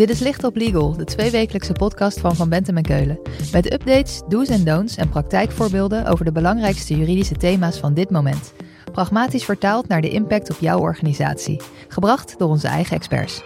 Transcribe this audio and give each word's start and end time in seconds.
Dit 0.00 0.10
is 0.10 0.20
Licht 0.20 0.44
op 0.44 0.56
Legal, 0.56 0.96
de 0.96 1.04
tweewekelijkse 1.04 1.72
podcast 1.72 2.20
van 2.20 2.36
Van 2.36 2.48
Bentem 2.48 2.76
en 2.76 2.82
Keulen. 2.82 3.20
Met 3.52 3.72
updates, 3.72 4.22
do's 4.28 4.48
en 4.48 4.64
don'ts 4.64 4.96
en 4.96 5.08
praktijkvoorbeelden 5.08 6.06
over 6.06 6.24
de 6.24 6.32
belangrijkste 6.32 6.96
juridische 6.96 7.36
thema's 7.36 7.78
van 7.78 7.94
dit 7.94 8.10
moment. 8.10 8.52
Pragmatisch 8.92 9.44
vertaald 9.44 9.88
naar 9.88 10.00
de 10.00 10.08
impact 10.08 10.50
op 10.50 10.56
jouw 10.60 10.78
organisatie. 10.78 11.60
Gebracht 11.88 12.38
door 12.38 12.48
onze 12.48 12.68
eigen 12.68 12.96
experts. 12.96 13.42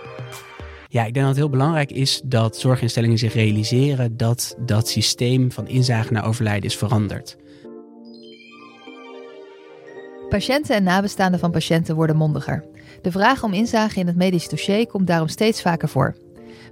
Ja, 0.88 1.04
ik 1.04 1.14
denk 1.14 1.26
dat 1.26 1.26
het 1.26 1.36
heel 1.36 1.50
belangrijk 1.50 1.90
is 1.90 2.20
dat 2.24 2.56
zorginstellingen 2.56 3.18
zich 3.18 3.34
realiseren 3.34 4.16
dat 4.16 4.56
dat 4.60 4.88
systeem 4.88 5.52
van 5.52 5.68
inzage 5.68 6.12
naar 6.12 6.26
overlijden 6.26 6.68
is 6.68 6.76
veranderd. 6.76 7.36
Patiënten 10.28 10.76
en 10.76 10.82
nabestaanden 10.82 11.40
van 11.40 11.50
patiënten 11.50 11.94
worden 11.94 12.16
mondiger. 12.16 12.64
De 13.02 13.10
vraag 13.10 13.42
om 13.42 13.52
inzage 13.52 14.00
in 14.00 14.06
het 14.06 14.16
medisch 14.16 14.48
dossier 14.48 14.86
komt 14.86 15.06
daarom 15.06 15.28
steeds 15.28 15.62
vaker 15.62 15.88
voor. 15.88 16.23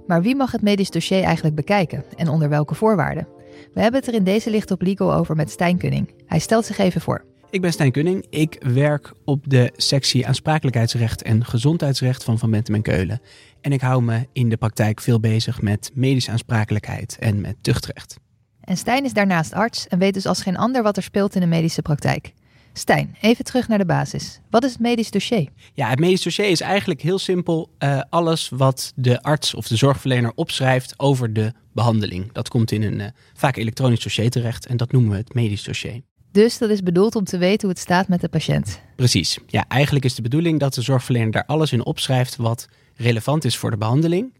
Maar 0.07 0.21
wie 0.21 0.35
mag 0.35 0.51
het 0.51 0.61
medisch 0.61 0.89
dossier 0.89 1.23
eigenlijk 1.23 1.55
bekijken 1.55 2.03
en 2.15 2.27
onder 2.27 2.49
welke 2.49 2.75
voorwaarden? 2.75 3.27
We 3.73 3.81
hebben 3.81 3.99
het 3.99 4.09
er 4.09 4.15
in 4.15 4.23
deze 4.23 4.49
licht 4.49 4.71
op 4.71 4.81
legal 4.81 5.13
over 5.13 5.35
met 5.35 5.51
Stijn 5.51 5.77
Kunning. 5.77 6.13
Hij 6.25 6.39
stelt 6.39 6.65
zich 6.65 6.77
even 6.77 7.01
voor. 7.01 7.25
Ik 7.49 7.61
ben 7.61 7.71
Stijn 7.71 7.91
Kunning. 7.91 8.25
Ik 8.29 8.63
werk 8.73 9.13
op 9.25 9.49
de 9.49 9.71
sectie 9.75 10.27
aansprakelijkheidsrecht 10.27 11.21
en 11.21 11.45
gezondheidsrecht 11.45 12.23
van 12.23 12.39
Van 12.39 12.51
Bentem 12.51 12.75
en 12.75 12.81
Keulen. 12.81 13.21
En 13.61 13.71
ik 13.71 13.81
hou 13.81 14.03
me 14.03 14.27
in 14.31 14.49
de 14.49 14.57
praktijk 14.57 15.01
veel 15.01 15.19
bezig 15.19 15.61
met 15.61 15.91
medische 15.93 16.31
aansprakelijkheid 16.31 17.17
en 17.19 17.41
met 17.41 17.55
tuchtrecht. 17.61 18.17
En 18.61 18.77
Stijn 18.77 19.05
is 19.05 19.13
daarnaast 19.13 19.53
arts 19.53 19.87
en 19.87 19.99
weet 19.99 20.13
dus 20.13 20.25
als 20.25 20.41
geen 20.41 20.57
ander 20.57 20.83
wat 20.83 20.97
er 20.97 21.03
speelt 21.03 21.35
in 21.35 21.41
de 21.41 21.47
medische 21.47 21.81
praktijk. 21.81 22.33
Stijn, 22.73 23.15
even 23.21 23.45
terug 23.45 23.67
naar 23.67 23.77
de 23.77 23.85
basis. 23.85 24.39
Wat 24.49 24.63
is 24.63 24.71
het 24.71 24.79
medisch 24.79 25.11
dossier? 25.11 25.47
Ja, 25.73 25.89
het 25.89 25.99
medisch 25.99 26.21
dossier 26.21 26.49
is 26.49 26.61
eigenlijk 26.61 27.01
heel 27.01 27.19
simpel 27.19 27.69
uh, 27.79 28.01
alles 28.09 28.49
wat 28.49 28.93
de 28.95 29.21
arts 29.21 29.53
of 29.53 29.67
de 29.67 29.75
zorgverlener 29.75 30.31
opschrijft 30.35 30.93
over 30.97 31.33
de 31.33 31.53
behandeling. 31.73 32.31
Dat 32.31 32.49
komt 32.49 32.71
in 32.71 32.83
een 32.83 32.99
uh, 32.99 33.05
vaak 33.33 33.55
elektronisch 33.55 33.99
dossier 33.99 34.29
terecht 34.29 34.65
en 34.65 34.77
dat 34.77 34.91
noemen 34.91 35.11
we 35.11 35.17
het 35.17 35.33
medisch 35.33 35.63
dossier. 35.63 36.01
Dus 36.31 36.57
dat 36.57 36.69
is 36.69 36.83
bedoeld 36.83 37.15
om 37.15 37.23
te 37.23 37.37
weten 37.37 37.61
hoe 37.61 37.69
het 37.69 37.79
staat 37.79 38.07
met 38.07 38.21
de 38.21 38.29
patiënt. 38.29 38.81
Precies. 38.95 39.37
Ja, 39.47 39.65
eigenlijk 39.67 40.05
is 40.05 40.15
de 40.15 40.21
bedoeling 40.21 40.59
dat 40.59 40.73
de 40.73 40.81
zorgverlener 40.81 41.31
daar 41.31 41.45
alles 41.45 41.71
in 41.71 41.85
opschrijft 41.85 42.35
wat 42.35 42.67
relevant 42.95 43.45
is 43.45 43.57
voor 43.57 43.71
de 43.71 43.77
behandeling. 43.77 44.33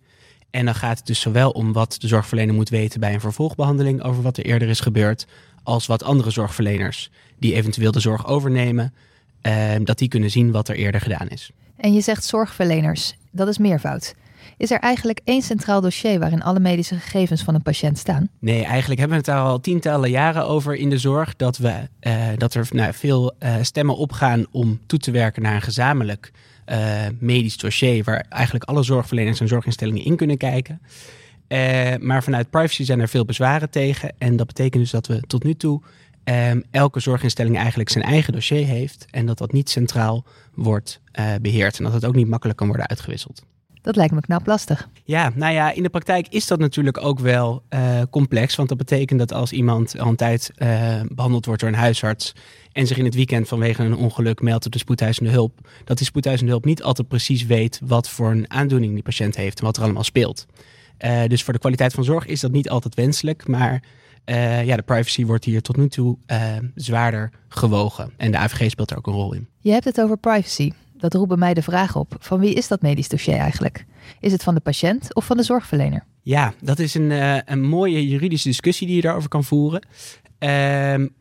En 0.49 0.65
dan 0.65 0.75
gaat 0.75 0.97
het 0.97 1.07
dus 1.07 1.19
zowel 1.19 1.49
om 1.49 1.73
wat 1.73 1.95
de 1.99 2.07
zorgverlener 2.07 2.55
moet 2.55 2.69
weten 2.69 2.99
bij 2.99 3.13
een 3.13 3.19
vervolgbehandeling 3.19 4.03
over 4.03 4.23
wat 4.23 4.37
er 4.37 4.45
eerder 4.45 4.69
is 4.69 4.79
gebeurd, 4.79 5.25
als 5.63 5.85
wat 5.85 6.03
andere 6.03 6.31
zorgverleners 6.31 7.09
die 7.39 7.53
eventueel 7.53 7.91
de 7.91 7.99
zorg 7.99 8.27
overnemen, 8.27 8.93
eh, 9.41 9.71
dat 9.83 9.97
die 9.97 10.07
kunnen 10.07 10.31
zien 10.31 10.51
wat 10.51 10.69
er 10.69 10.75
eerder 10.75 11.01
gedaan 11.01 11.27
is. 11.27 11.51
En 11.77 11.93
je 11.93 12.01
zegt 12.01 12.23
zorgverleners, 12.23 13.13
dat 13.31 13.47
is 13.47 13.57
meervoud. 13.57 14.13
Is 14.57 14.71
er 14.71 14.79
eigenlijk 14.79 15.19
één 15.23 15.41
centraal 15.41 15.81
dossier 15.81 16.19
waarin 16.19 16.43
alle 16.43 16.59
medische 16.59 16.95
gegevens 16.95 17.41
van 17.41 17.55
een 17.55 17.61
patiënt 17.61 17.97
staan? 17.97 18.29
Nee, 18.39 18.63
eigenlijk 18.63 18.99
hebben 18.99 19.17
we 19.17 19.23
het 19.25 19.35
daar 19.35 19.45
al 19.45 19.59
tientallen 19.59 20.09
jaren 20.09 20.47
over 20.47 20.75
in 20.75 20.89
de 20.89 20.97
zorg. 20.97 21.35
Dat, 21.35 21.57
we, 21.57 21.87
uh, 22.01 22.27
dat 22.37 22.53
er 22.53 22.67
nou, 22.71 22.93
veel 22.93 23.33
uh, 23.39 23.55
stemmen 23.61 23.97
opgaan 23.97 24.45
om 24.51 24.79
toe 24.85 24.99
te 24.99 25.11
werken 25.11 25.41
naar 25.41 25.55
een 25.55 25.61
gezamenlijk 25.61 26.31
uh, 26.65 26.77
medisch 27.19 27.57
dossier. 27.57 28.03
Waar 28.03 28.25
eigenlijk 28.29 28.63
alle 28.63 28.83
zorgverleners 28.83 29.39
en 29.39 29.47
zorginstellingen 29.47 30.05
in 30.05 30.15
kunnen 30.15 30.37
kijken. 30.37 30.81
Maar 31.99 32.23
vanuit 32.23 32.49
privacy 32.49 32.83
zijn 32.83 32.99
er 32.99 33.09
veel 33.09 33.25
bezwaren 33.25 33.69
tegen. 33.69 34.13
En 34.17 34.35
dat 34.35 34.47
betekent 34.47 34.81
dus 34.81 34.91
dat 34.91 35.07
we 35.07 35.19
tot 35.27 35.43
nu 35.43 35.53
toe 35.53 35.81
um, 36.23 36.63
elke 36.71 36.99
zorginstelling 36.99 37.57
eigenlijk 37.57 37.89
zijn 37.89 38.03
eigen 38.03 38.33
dossier 38.33 38.65
heeft. 38.65 39.05
En 39.09 39.25
dat 39.25 39.37
dat 39.37 39.51
niet 39.51 39.69
centraal 39.69 40.25
wordt 40.53 41.01
beheerd. 41.41 41.77
En 41.77 41.83
dat 41.83 41.93
het 41.93 42.05
ook 42.05 42.15
niet 42.15 42.27
makkelijk 42.27 42.57
kan 42.57 42.67
worden 42.67 42.87
uitgewisseld. 42.87 43.43
Dat 43.83 43.95
lijkt 43.95 44.13
me 44.13 44.21
knap 44.21 44.47
lastig. 44.47 44.89
Ja, 45.03 45.31
nou 45.35 45.53
ja, 45.53 45.71
in 45.71 45.83
de 45.83 45.89
praktijk 45.89 46.27
is 46.27 46.47
dat 46.47 46.59
natuurlijk 46.59 47.03
ook 47.03 47.19
wel 47.19 47.63
uh, 47.69 48.01
complex. 48.09 48.55
Want 48.55 48.69
dat 48.69 48.77
betekent 48.77 49.19
dat 49.19 49.33
als 49.33 49.51
iemand 49.51 49.99
al 49.99 50.07
een 50.07 50.15
tijd 50.15 50.51
uh, 50.57 51.01
behandeld 51.07 51.45
wordt 51.45 51.61
door 51.61 51.69
een 51.69 51.75
huisarts. 51.75 52.33
en 52.71 52.87
zich 52.87 52.97
in 52.97 53.05
het 53.05 53.15
weekend 53.15 53.47
vanwege 53.47 53.83
een 53.83 53.95
ongeluk 53.95 54.41
meldt 54.41 54.65
op 54.65 54.71
de 54.71 54.77
spoedeisende 54.77 55.29
hulp. 55.29 55.69
dat 55.85 55.97
die 55.97 56.05
spoedeisende 56.05 56.51
hulp 56.51 56.65
niet 56.65 56.83
altijd 56.83 57.07
precies 57.07 57.45
weet 57.45 57.79
wat 57.83 58.09
voor 58.09 58.31
een 58.31 58.51
aandoening 58.51 58.93
die 58.93 59.03
patiënt 59.03 59.35
heeft 59.35 59.59
en 59.59 59.65
wat 59.65 59.77
er 59.77 59.83
allemaal 59.83 60.03
speelt. 60.03 60.45
Uh, 60.99 61.23
dus 61.27 61.43
voor 61.43 61.53
de 61.53 61.59
kwaliteit 61.59 61.93
van 61.93 62.03
zorg 62.03 62.25
is 62.25 62.39
dat 62.39 62.51
niet 62.51 62.69
altijd 62.69 62.95
wenselijk. 62.95 63.47
Maar 63.47 63.83
ja, 64.65 64.75
de 64.75 64.81
privacy 64.81 65.25
wordt 65.25 65.45
hier 65.45 65.61
tot 65.61 65.77
nu 65.77 65.89
toe 65.89 66.17
zwaarder 66.75 67.31
gewogen. 67.47 68.13
En 68.17 68.31
de 68.31 68.37
AVG 68.37 68.69
speelt 68.69 68.91
er 68.91 68.97
ook 68.97 69.07
een 69.07 69.13
rol 69.13 69.33
in. 69.33 69.47
Je 69.59 69.71
hebt 69.71 69.85
het 69.85 70.01
over 70.01 70.17
privacy. 70.17 70.71
Dat 71.03 71.13
roept 71.13 71.27
bij 71.27 71.37
mij 71.37 71.53
de 71.53 71.61
vraag 71.61 71.95
op: 71.95 72.15
van 72.19 72.39
wie 72.39 72.53
is 72.53 72.67
dat 72.67 72.81
medisch 72.81 73.09
dossier 73.09 73.37
eigenlijk? 73.37 73.85
Is 74.19 74.31
het 74.31 74.43
van 74.43 74.53
de 74.53 74.59
patiënt 74.59 75.15
of 75.15 75.25
van 75.25 75.37
de 75.37 75.43
zorgverlener? 75.43 76.05
Ja, 76.21 76.53
dat 76.61 76.79
is 76.79 76.93
een, 76.93 77.09
uh, 77.09 77.37
een 77.45 77.61
mooie 77.61 78.07
juridische 78.07 78.47
discussie 78.47 78.87
die 78.87 78.95
je 78.95 79.01
daarover 79.01 79.29
kan 79.29 79.43
voeren. 79.43 79.81
Uh, 80.39 80.49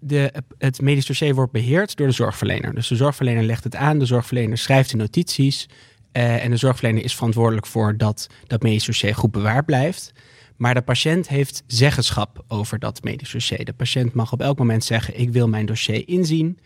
de, 0.01 0.33
het 0.59 0.81
medisch 0.81 1.07
dossier 1.07 1.35
wordt 1.35 1.53
beheerd 1.53 1.97
door 1.97 2.07
de 2.07 2.13
zorgverlener. 2.13 2.75
Dus 2.75 2.89
de 2.89 2.97
zorgverlener 2.97 3.43
legt 3.43 3.65
het 3.65 3.77
aan, 3.77 3.99
de 3.99 4.07
zorgverlener 4.07 4.59
schrijft 4.59 4.91
de 4.91 4.97
notities. 4.97 5.69
Uh, 6.13 6.45
en 6.45 6.51
de 6.51 6.57
zorgverlener 6.57 7.05
is 7.05 7.15
verantwoordelijk 7.15 7.67
voor 7.67 7.97
dat 7.97 8.27
dat 8.47 8.63
medisch 8.63 8.85
dossier 8.85 9.15
goed 9.15 9.31
bewaard 9.31 9.67
blijft. 9.67 10.13
Maar 10.57 10.75
de 10.75 10.83
patiënt 10.83 11.29
heeft 11.29 11.63
zeggenschap 11.67 12.45
over 12.49 12.79
dat 12.79 13.03
medisch 13.03 13.31
dossier. 13.31 13.65
De 13.65 13.73
patiënt 13.73 14.15
mag 14.15 14.33
op 14.33 14.41
elk 14.41 14.59
moment 14.59 14.85
zeggen: 14.85 15.21
Ik 15.21 15.31
wil 15.31 15.49
mijn 15.49 15.67
dossier 15.67 16.09
inzien. 16.09 16.59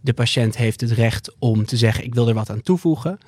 De 0.00 0.12
patiënt 0.12 0.56
heeft 0.56 0.80
het 0.80 0.90
recht 0.90 1.34
om 1.38 1.64
te 1.64 1.76
zeggen: 1.76 2.04
ik 2.04 2.14
wil 2.14 2.28
er 2.28 2.34
wat 2.34 2.50
aan 2.50 2.62
toevoegen. 2.62 3.18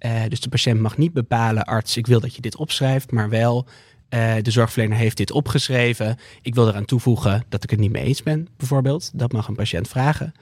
Uh, 0.00 0.22
dus 0.28 0.40
de 0.40 0.48
patiënt 0.48 0.80
mag 0.80 0.96
niet 0.96 1.12
bepalen, 1.12 1.64
arts, 1.64 1.96
ik 1.96 2.06
wil 2.06 2.20
dat 2.20 2.34
je 2.34 2.40
dit 2.40 2.56
opschrijft, 2.56 3.10
maar 3.10 3.28
wel 3.28 3.66
uh, 4.10 4.34
de 4.42 4.50
zorgverlener 4.50 4.98
heeft 4.98 5.16
dit 5.16 5.30
opgeschreven. 5.30 6.16
Ik 6.42 6.54
wil 6.54 6.68
eraan 6.68 6.84
toevoegen 6.84 7.44
dat 7.48 7.64
ik 7.64 7.70
het 7.70 7.78
niet 7.78 7.92
mee 7.92 8.04
eens 8.04 8.22
ben, 8.22 8.48
bijvoorbeeld. 8.56 9.10
Dat 9.14 9.32
mag 9.32 9.48
een 9.48 9.54
patiënt 9.54 9.88
vragen. 9.88 10.32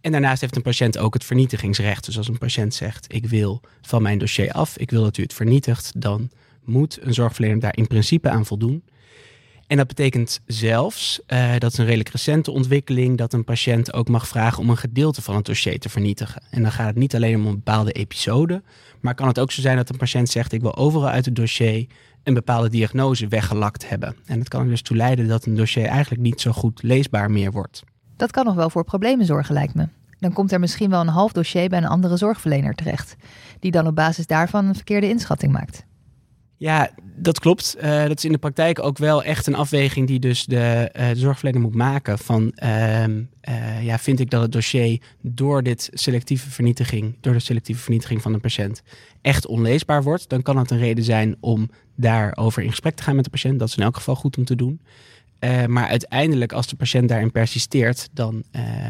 En 0.00 0.12
daarnaast 0.12 0.40
heeft 0.40 0.56
een 0.56 0.62
patiënt 0.62 0.98
ook 0.98 1.14
het 1.14 1.24
vernietigingsrecht. 1.24 2.04
Dus 2.04 2.16
als 2.16 2.28
een 2.28 2.38
patiënt 2.38 2.74
zegt: 2.74 3.14
Ik 3.14 3.26
wil 3.26 3.60
van 3.82 4.02
mijn 4.02 4.18
dossier 4.18 4.52
af, 4.52 4.76
ik 4.78 4.90
wil 4.90 5.02
dat 5.02 5.16
u 5.16 5.22
het 5.22 5.34
vernietigt, 5.34 5.92
dan 5.96 6.30
moet 6.64 6.98
een 7.00 7.14
zorgverlener 7.14 7.60
daar 7.60 7.76
in 7.76 7.86
principe 7.86 8.28
aan 8.28 8.46
voldoen. 8.46 8.82
En 9.66 9.78
dat 9.78 9.86
betekent 9.86 10.40
zelfs, 10.46 11.20
uh, 11.28 11.52
dat 11.58 11.72
is 11.72 11.78
een 11.78 11.84
redelijk 11.84 12.08
recente 12.08 12.50
ontwikkeling, 12.50 13.18
dat 13.18 13.32
een 13.32 13.44
patiënt 13.44 13.92
ook 13.92 14.08
mag 14.08 14.28
vragen 14.28 14.58
om 14.58 14.70
een 14.70 14.76
gedeelte 14.76 15.22
van 15.22 15.36
het 15.36 15.44
dossier 15.44 15.78
te 15.78 15.88
vernietigen. 15.88 16.42
En 16.50 16.62
dan 16.62 16.72
gaat 16.72 16.86
het 16.86 16.96
niet 16.96 17.14
alleen 17.14 17.36
om 17.36 17.46
een 17.46 17.54
bepaalde 17.54 17.92
episode, 17.92 18.62
maar 19.00 19.14
kan 19.14 19.26
het 19.26 19.38
ook 19.38 19.52
zo 19.52 19.60
zijn 19.60 19.76
dat 19.76 19.88
een 19.88 19.96
patiënt 19.96 20.28
zegt: 20.28 20.52
Ik 20.52 20.60
wil 20.60 20.76
overal 20.76 21.08
uit 21.08 21.24
het 21.24 21.36
dossier 21.36 21.86
een 22.22 22.34
bepaalde 22.34 22.68
diagnose 22.68 23.28
weggelakt 23.28 23.88
hebben. 23.88 24.16
En 24.26 24.38
dat 24.38 24.48
kan 24.48 24.62
er 24.62 24.68
dus 24.68 24.82
toe 24.82 24.96
leiden 24.96 25.28
dat 25.28 25.44
een 25.44 25.56
dossier 25.56 25.86
eigenlijk 25.86 26.22
niet 26.22 26.40
zo 26.40 26.52
goed 26.52 26.82
leesbaar 26.82 27.30
meer 27.30 27.52
wordt. 27.52 27.82
Dat 28.16 28.30
kan 28.30 28.44
nog 28.44 28.54
wel 28.54 28.70
voor 28.70 28.84
problemen 28.84 29.26
zorgen, 29.26 29.54
lijkt 29.54 29.74
me. 29.74 29.88
Dan 30.18 30.32
komt 30.32 30.52
er 30.52 30.60
misschien 30.60 30.90
wel 30.90 31.00
een 31.00 31.08
half 31.08 31.32
dossier 31.32 31.68
bij 31.68 31.78
een 31.78 31.86
andere 31.86 32.16
zorgverlener 32.16 32.74
terecht, 32.74 33.16
die 33.58 33.70
dan 33.70 33.86
op 33.86 33.94
basis 33.94 34.26
daarvan 34.26 34.66
een 34.66 34.74
verkeerde 34.74 35.08
inschatting 35.08 35.52
maakt. 35.52 35.84
Ja, 36.62 36.90
dat 37.16 37.40
klopt. 37.40 37.76
Uh, 37.82 38.02
dat 38.06 38.18
is 38.18 38.24
in 38.24 38.32
de 38.32 38.38
praktijk 38.38 38.82
ook 38.82 38.98
wel 38.98 39.22
echt 39.22 39.46
een 39.46 39.54
afweging 39.54 40.06
die 40.06 40.18
dus 40.18 40.44
de, 40.44 40.90
de 40.92 41.12
zorgverlener 41.14 41.60
moet 41.60 41.74
maken. 41.74 42.18
Van 42.18 42.52
uh, 42.64 43.82
ja, 43.82 43.98
vind 43.98 44.20
ik 44.20 44.30
dat 44.30 44.42
het 44.42 44.52
dossier 44.52 45.00
door 45.20 45.62
dit 45.62 45.90
selectieve 45.92 46.50
vernietiging, 46.50 47.16
door 47.20 47.32
de 47.32 47.38
selectieve 47.38 47.80
vernietiging 47.80 48.22
van 48.22 48.34
een 48.34 48.40
patiënt, 48.40 48.82
echt 49.20 49.46
onleesbaar 49.46 50.02
wordt, 50.02 50.28
dan 50.28 50.42
kan 50.42 50.56
het 50.56 50.70
een 50.70 50.78
reden 50.78 51.04
zijn 51.04 51.36
om 51.40 51.70
daarover 51.96 52.62
in 52.62 52.70
gesprek 52.70 52.94
te 52.94 53.02
gaan 53.02 53.16
met 53.16 53.24
de 53.24 53.30
patiënt. 53.30 53.58
Dat 53.58 53.68
is 53.68 53.76
in 53.76 53.82
elk 53.82 53.96
geval 53.96 54.14
goed 54.14 54.36
om 54.36 54.44
te 54.44 54.56
doen. 54.56 54.80
maar 55.66 55.88
uiteindelijk, 55.88 56.52
als 56.52 56.66
de 56.66 56.76
patiënt 56.76 57.08
daarin 57.08 57.30
persisteert, 57.30 58.08
dan 58.12 58.44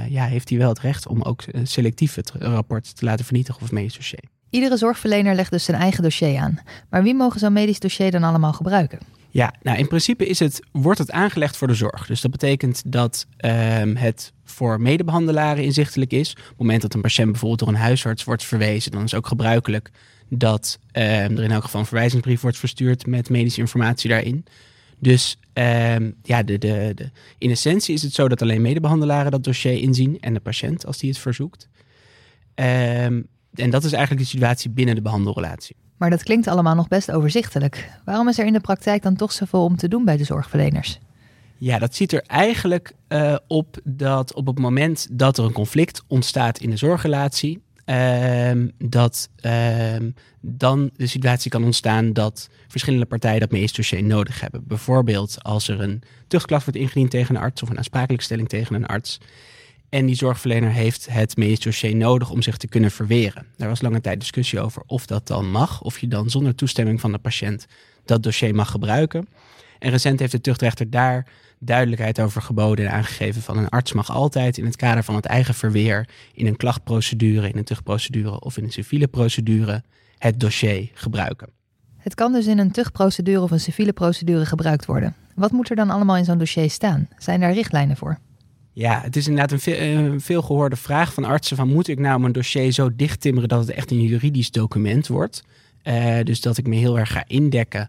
ja, 0.08 0.24
heeft 0.24 0.48
hij 0.48 0.58
wel 0.58 0.68
het 0.68 0.80
recht 0.80 1.06
om 1.06 1.22
ook 1.22 1.44
selectief 1.62 2.14
het 2.14 2.30
rapport 2.30 2.96
te 2.96 3.04
laten 3.04 3.24
vernietigen 3.24 3.62
of 3.62 3.72
medisch 3.72 3.96
dossier. 3.96 4.31
Iedere 4.52 4.76
zorgverlener 4.76 5.34
legt 5.34 5.50
dus 5.50 5.64
zijn 5.64 5.80
eigen 5.80 6.02
dossier 6.02 6.38
aan. 6.38 6.58
Maar 6.90 7.02
wie 7.02 7.14
mogen 7.14 7.40
zo'n 7.40 7.52
medisch 7.52 7.80
dossier 7.80 8.10
dan 8.10 8.22
allemaal 8.22 8.52
gebruiken? 8.52 8.98
Ja, 9.30 9.54
nou 9.62 9.78
in 9.78 9.88
principe 9.88 10.26
is 10.26 10.38
het, 10.38 10.60
wordt 10.72 10.98
het 10.98 11.10
aangelegd 11.10 11.56
voor 11.56 11.68
de 11.68 11.74
zorg. 11.74 12.06
Dus 12.06 12.20
dat 12.20 12.30
betekent 12.30 12.82
dat 12.86 13.26
um, 13.44 13.96
het 13.96 14.32
voor 14.44 14.80
medebehandelaren 14.80 15.64
inzichtelijk 15.64 16.12
is. 16.12 16.30
Op 16.30 16.36
het 16.36 16.58
moment 16.58 16.82
dat 16.82 16.94
een 16.94 17.00
patiënt 17.00 17.30
bijvoorbeeld 17.30 17.60
door 17.60 17.68
een 17.68 17.74
huisarts 17.74 18.24
wordt 18.24 18.44
verwezen, 18.44 18.90
dan 18.90 19.02
is 19.02 19.14
ook 19.14 19.26
gebruikelijk 19.26 19.90
dat 20.28 20.78
um, 20.92 21.02
er 21.02 21.42
in 21.42 21.50
elk 21.50 21.62
geval 21.62 21.80
een 21.80 21.86
verwijzingsbrief 21.86 22.40
wordt 22.40 22.58
verstuurd 22.58 23.06
met 23.06 23.30
medische 23.30 23.60
informatie 23.60 24.10
daarin. 24.10 24.44
Dus 24.98 25.38
um, 25.52 26.14
ja, 26.22 26.42
de, 26.42 26.58
de, 26.58 26.92
de, 26.94 27.10
in 27.38 27.50
essentie 27.50 27.94
is 27.94 28.02
het 28.02 28.14
zo 28.14 28.28
dat 28.28 28.42
alleen 28.42 28.62
medebehandelaren 28.62 29.30
dat 29.30 29.44
dossier 29.44 29.78
inzien 29.82 30.20
en 30.20 30.34
de 30.34 30.40
patiënt 30.40 30.86
als 30.86 30.98
die 30.98 31.10
het 31.10 31.18
verzoekt. 31.18 31.68
Um, 32.54 33.26
en 33.54 33.70
dat 33.70 33.84
is 33.84 33.92
eigenlijk 33.92 34.24
de 34.24 34.30
situatie 34.30 34.70
binnen 34.70 34.94
de 34.94 35.02
behandelrelatie. 35.02 35.76
Maar 35.96 36.10
dat 36.10 36.22
klinkt 36.22 36.46
allemaal 36.46 36.74
nog 36.74 36.88
best 36.88 37.10
overzichtelijk. 37.10 37.90
Waarom 38.04 38.28
is 38.28 38.38
er 38.38 38.46
in 38.46 38.52
de 38.52 38.60
praktijk 38.60 39.02
dan 39.02 39.16
toch 39.16 39.32
zoveel 39.32 39.64
om 39.64 39.76
te 39.76 39.88
doen 39.88 40.04
bij 40.04 40.16
de 40.16 40.24
zorgverleners? 40.24 40.98
Ja, 41.58 41.78
dat 41.78 41.94
ziet 41.94 42.12
er 42.12 42.22
eigenlijk 42.22 42.92
uh, 43.08 43.36
op 43.46 43.78
dat 43.84 44.34
op 44.34 44.46
het 44.46 44.58
moment 44.58 45.06
dat 45.10 45.38
er 45.38 45.44
een 45.44 45.52
conflict 45.52 46.02
ontstaat 46.06 46.58
in 46.58 46.70
de 46.70 46.76
zorgrelatie, 46.76 47.62
ehm, 47.84 48.68
dat 48.78 49.28
ehm, 49.36 50.10
dan 50.40 50.90
de 50.96 51.06
situatie 51.06 51.50
kan 51.50 51.64
ontstaan 51.64 52.12
dat 52.12 52.48
verschillende 52.68 53.06
partijen 53.06 53.40
dat 53.40 53.50
medisch 53.50 53.72
dossier 53.72 54.02
nodig 54.02 54.40
hebben. 54.40 54.64
Bijvoorbeeld 54.66 55.36
als 55.42 55.68
er 55.68 55.80
een 55.80 56.02
tuchtklacht 56.26 56.64
wordt 56.64 56.80
ingediend 56.80 57.10
tegen 57.10 57.34
een 57.34 57.42
arts 57.42 57.62
of 57.62 57.70
een 57.70 57.78
aansprakelijkstelling 57.78 58.48
tegen 58.48 58.74
een 58.74 58.86
arts. 58.86 59.20
En 59.92 60.06
die 60.06 60.14
zorgverlener 60.14 60.70
heeft 60.70 61.06
het 61.10 61.36
medisch 61.36 61.60
dossier 61.60 61.96
nodig 61.96 62.30
om 62.30 62.42
zich 62.42 62.56
te 62.56 62.68
kunnen 62.68 62.90
verweren. 62.90 63.46
Daar 63.56 63.68
was 63.68 63.80
lange 63.80 64.00
tijd 64.00 64.20
discussie 64.20 64.60
over 64.60 64.82
of 64.86 65.06
dat 65.06 65.26
dan 65.26 65.50
mag, 65.50 65.82
of 65.82 65.98
je 65.98 66.08
dan 66.08 66.30
zonder 66.30 66.54
toestemming 66.54 67.00
van 67.00 67.12
de 67.12 67.18
patiënt 67.18 67.66
dat 68.04 68.22
dossier 68.22 68.54
mag 68.54 68.70
gebruiken. 68.70 69.28
En 69.78 69.90
recent 69.90 70.20
heeft 70.20 70.32
de 70.32 70.40
tuchtrechter 70.40 70.90
daar 70.90 71.26
duidelijkheid 71.58 72.20
over 72.20 72.42
geboden 72.42 72.86
en 72.86 72.92
aangegeven 72.92 73.42
van 73.42 73.58
een 73.58 73.68
arts 73.68 73.92
mag 73.92 74.10
altijd 74.10 74.58
in 74.58 74.64
het 74.64 74.76
kader 74.76 75.04
van 75.04 75.14
het 75.14 75.26
eigen 75.26 75.54
verweer 75.54 76.08
in 76.34 76.46
een 76.46 76.56
klachtprocedure, 76.56 77.48
in 77.48 77.56
een 77.56 77.64
tuchtprocedure 77.64 78.40
of 78.40 78.56
in 78.56 78.64
een 78.64 78.72
civiele 78.72 79.06
procedure 79.06 79.82
het 80.18 80.40
dossier 80.40 80.90
gebruiken. 80.94 81.48
Het 81.98 82.14
kan 82.14 82.32
dus 82.32 82.46
in 82.46 82.58
een 82.58 82.72
tuchtprocedure 82.72 83.40
of 83.40 83.50
een 83.50 83.60
civiele 83.60 83.92
procedure 83.92 84.46
gebruikt 84.46 84.86
worden. 84.86 85.14
Wat 85.34 85.52
moet 85.52 85.70
er 85.70 85.76
dan 85.76 85.90
allemaal 85.90 86.16
in 86.16 86.24
zo'n 86.24 86.38
dossier 86.38 86.70
staan? 86.70 87.08
Zijn 87.18 87.40
daar 87.40 87.52
richtlijnen 87.52 87.96
voor? 87.96 88.18
Ja, 88.72 89.00
het 89.00 89.16
is 89.16 89.28
inderdaad 89.28 89.66
een 89.66 90.20
veel, 90.20 90.42
gehoorde 90.42 90.76
vraag 90.76 91.14
van 91.14 91.24
artsen: 91.24 91.56
van 91.56 91.68
moet 91.68 91.88
ik 91.88 91.98
nou 91.98 92.20
mijn 92.20 92.32
dossier 92.32 92.72
zo 92.72 92.96
dicht 92.96 93.20
timmeren 93.20 93.48
dat 93.48 93.60
het 93.60 93.70
echt 93.70 93.90
een 93.90 94.02
juridisch 94.02 94.50
document 94.50 95.06
wordt? 95.06 95.44
Uh, 95.84 96.20
dus 96.22 96.40
dat 96.40 96.58
ik 96.58 96.66
me 96.66 96.76
heel 96.76 96.98
erg 96.98 97.12
ga 97.12 97.24
indekken 97.26 97.88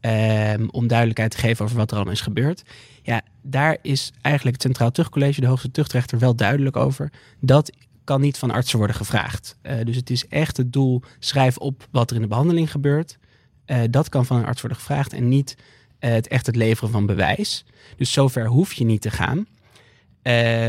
um, 0.00 0.70
om 0.70 0.86
duidelijkheid 0.86 1.30
te 1.30 1.36
geven 1.36 1.64
over 1.64 1.76
wat 1.76 1.90
er 1.90 1.98
al 1.98 2.10
is 2.10 2.20
gebeurd. 2.20 2.62
Ja, 3.02 3.22
daar 3.42 3.76
is 3.82 4.12
eigenlijk 4.20 4.56
het 4.56 4.66
Centraal 4.66 4.90
Tuchtcollege, 4.90 5.40
de 5.40 5.46
hoogste 5.46 5.70
tuchtrechter, 5.70 6.18
wel 6.18 6.34
duidelijk 6.34 6.76
over. 6.76 7.12
Dat 7.40 7.72
kan 8.04 8.20
niet 8.20 8.38
van 8.38 8.50
artsen 8.50 8.78
worden 8.78 8.96
gevraagd. 8.96 9.56
Uh, 9.62 9.72
dus 9.84 9.96
het 9.96 10.10
is 10.10 10.28
echt 10.28 10.56
het 10.56 10.72
doel: 10.72 11.02
schrijf 11.18 11.56
op 11.56 11.88
wat 11.90 12.10
er 12.10 12.16
in 12.16 12.22
de 12.22 12.28
behandeling 12.28 12.70
gebeurt. 12.70 13.18
Uh, 13.66 13.78
dat 13.90 14.08
kan 14.08 14.26
van 14.26 14.36
een 14.36 14.46
arts 14.46 14.60
worden 14.60 14.78
gevraagd 14.78 15.12
en 15.12 15.28
niet 15.28 15.56
het 15.98 16.28
echt 16.28 16.46
het 16.46 16.56
leveren 16.56 16.90
van 16.90 17.06
bewijs. 17.06 17.64
Dus 17.96 18.12
zover 18.12 18.46
hoef 18.46 18.72
je 18.72 18.84
niet 18.84 19.00
te 19.00 19.10
gaan. 19.10 19.46